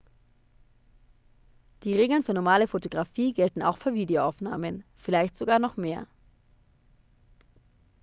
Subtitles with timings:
[1.83, 6.07] die regeln für normale fotografie gelten auch für videoaufnahmen vielleicht sogar noch mehr